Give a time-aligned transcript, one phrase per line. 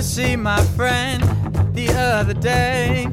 [0.00, 1.22] see my friend
[1.74, 3.08] the other day.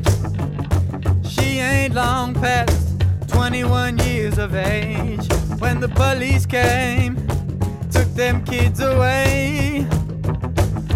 [1.28, 5.28] She ain't long past 21 years of age
[5.60, 7.15] when the police came,
[7.92, 9.86] took them kids away,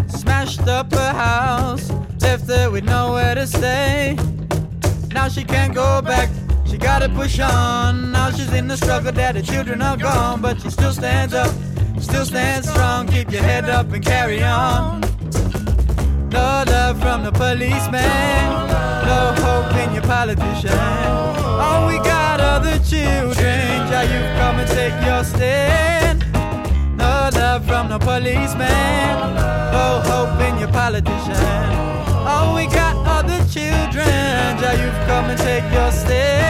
[0.08, 1.92] smashed up her house,
[2.22, 4.18] left her with nowhere to stay.
[5.14, 6.30] Now she can't go back.
[6.66, 8.12] She gotta push on.
[8.12, 11.54] Now she's in the struggle that her children are gone, but she still stands up,
[12.00, 13.08] still stands strong.
[13.08, 15.04] Keep your head up and carry on.
[16.34, 18.44] No love from the policeman,
[19.06, 20.78] no hope in your politician.
[21.64, 23.68] All we got are the children.
[23.92, 26.26] Now you come and take your stand.
[26.98, 29.36] No love from the policeman,
[29.78, 31.36] no hope in your politician.
[32.26, 34.58] All we got are the children.
[34.64, 36.43] Now you've come and take your stand.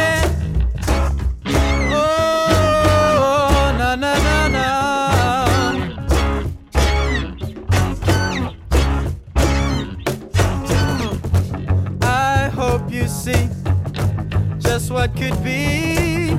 [14.74, 16.32] Just what could be.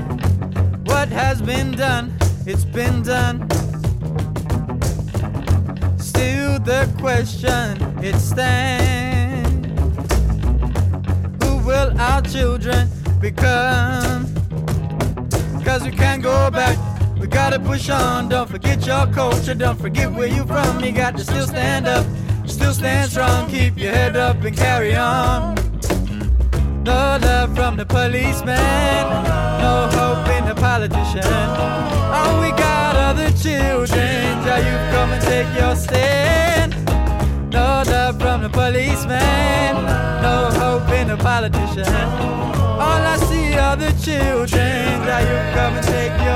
[0.90, 2.12] What has been done,
[2.44, 3.48] it's been done.
[6.00, 9.68] Still the question, it stands.
[11.44, 12.88] Who will our children
[13.20, 14.27] become?
[15.64, 16.77] Cause we can't go back.
[17.20, 18.28] We gotta push on.
[18.28, 19.55] Don't forget your culture.
[19.55, 20.82] Don't forget where you from.
[20.82, 22.05] You got to still stand up.
[22.46, 23.48] Still stand strong.
[23.48, 25.73] Keep your head up and carry on.
[26.84, 29.04] No love from the policeman.
[29.64, 31.24] No hope in the politician.
[31.24, 34.44] All we got are the children.
[34.44, 36.74] Now you come and take your stand.
[37.50, 39.74] No love from the policeman.
[40.22, 41.86] No hope in the politician.
[42.84, 45.06] All I see are the children.
[45.08, 46.33] Now you come and take your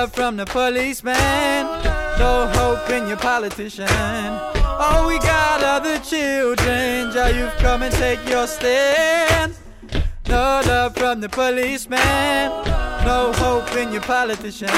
[0.00, 1.64] love from the policeman,
[2.20, 3.88] no hope in your politician.
[4.84, 7.10] All we got are the children.
[7.12, 9.54] Jah, you've come and take your stand.
[10.28, 12.50] No love from the policeman,
[13.10, 14.70] no hope in your politician.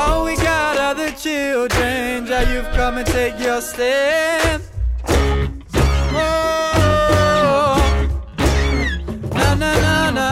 [0.00, 2.26] All we got are the children.
[2.26, 4.62] Jah, you've come and take your stand.
[6.12, 7.78] Oh,
[9.34, 10.29] na na na na.